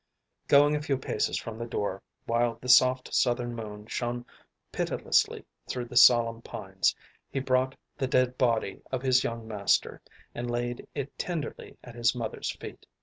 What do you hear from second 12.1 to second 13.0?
mother's feet.